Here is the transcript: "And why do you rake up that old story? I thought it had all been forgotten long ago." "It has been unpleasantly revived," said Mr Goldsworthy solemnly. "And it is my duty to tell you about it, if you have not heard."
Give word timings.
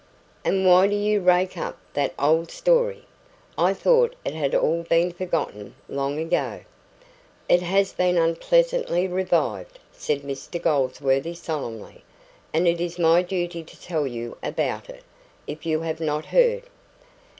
"And 0.43 0.65
why 0.65 0.87
do 0.87 0.95
you 0.95 1.21
rake 1.21 1.55
up 1.59 1.77
that 1.93 2.15
old 2.17 2.49
story? 2.49 3.05
I 3.55 3.71
thought 3.75 4.15
it 4.25 4.33
had 4.33 4.55
all 4.55 4.81
been 4.81 5.11
forgotten 5.11 5.75
long 5.87 6.17
ago." 6.17 6.61
"It 7.47 7.61
has 7.61 7.93
been 7.93 8.17
unpleasantly 8.17 9.07
revived," 9.07 9.77
said 9.91 10.23
Mr 10.23 10.59
Goldsworthy 10.59 11.35
solemnly. 11.35 12.03
"And 12.51 12.67
it 12.67 12.81
is 12.81 12.97
my 12.97 13.21
duty 13.21 13.61
to 13.63 13.79
tell 13.79 14.07
you 14.07 14.37
about 14.41 14.89
it, 14.89 15.03
if 15.45 15.67
you 15.67 15.81
have 15.81 15.99
not 15.99 16.25
heard." 16.25 16.63